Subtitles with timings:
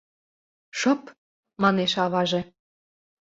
[0.79, 1.01] —Шып!..—
[1.61, 2.41] манеш аваже.